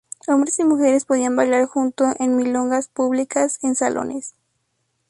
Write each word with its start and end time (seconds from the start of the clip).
Hombres 0.27 0.57
y 0.57 0.63
mujeres 0.63 1.05
podían 1.05 1.35
bailar 1.35 1.67
juntos 1.67 2.15
en 2.17 2.35
milongas 2.35 2.87
públicas, 2.87 3.59
en 3.61 3.75
salones. 3.75 4.33